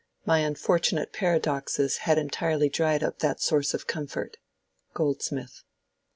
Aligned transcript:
My 0.25 0.39
unfortunate 0.39 1.13
paradoxes 1.13 1.97
had 2.09 2.17
entirely 2.17 2.69
dried 2.69 3.03
up 3.03 3.19
that 3.19 3.39
source 3.39 3.75
of 3.75 3.85
comfort.—GOLDSMITH. 3.85 5.63